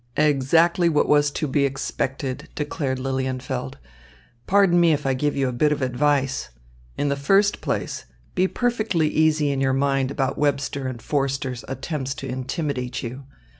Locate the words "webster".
10.39-10.87